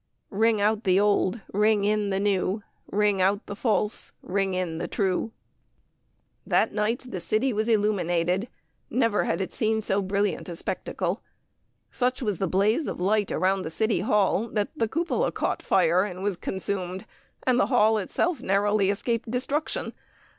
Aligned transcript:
Ring 0.31 0.59
out 0.59 0.83
the 0.83 0.99
old, 0.99 1.41
ring 1.53 1.85
in 1.85 2.09
the 2.09 2.19
new, 2.19 2.63
Ring 2.91 3.21
out 3.21 3.45
the 3.45 3.55
false, 3.55 4.13
ring 4.23 4.55
in 4.55 4.79
the 4.79 4.87
true. 4.87 5.31
That 6.43 6.73
night 6.73 7.05
the 7.09 7.19
city 7.19 7.53
was 7.53 7.67
illuminated. 7.67 8.47
Never 8.89 9.25
had 9.25 9.41
it 9.41 9.53
seen 9.53 9.79
so 9.79 10.01
brilliant 10.01 10.49
a 10.49 10.55
spectacle. 10.55 11.21
Such 11.91 12.23
was 12.23 12.39
the 12.39 12.47
blaze 12.47 12.87
of 12.87 12.99
light 12.99 13.31
around 13.31 13.61
the 13.61 13.69
City 13.69 13.99
Hall 13.99 14.47
that 14.47 14.69
the 14.75 14.87
cupola 14.87 15.31
caught 15.31 15.61
fire 15.61 16.01
and 16.03 16.23
was 16.23 16.35
consumed, 16.35 17.05
and 17.43 17.59
the 17.59 17.67
hall 17.67 17.99
itself 17.99 18.41
narrowly 18.41 18.89
escaped 18.89 19.29
destruction. 19.29 19.93